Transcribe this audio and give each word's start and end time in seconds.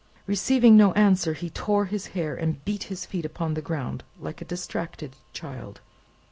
Receiving 0.25 0.75
no 0.75 0.93
answer, 0.93 1.33
he 1.33 1.51
tore 1.51 1.85
his 1.85 2.07
hair, 2.17 2.33
and 2.35 2.65
beat 2.65 2.85
his 2.85 3.05
feet 3.05 3.23
upon 3.23 3.53
the 3.53 3.61
ground, 3.61 4.03
like 4.19 4.41
a 4.41 4.45
distracted 4.45 5.15
child. 5.31 5.79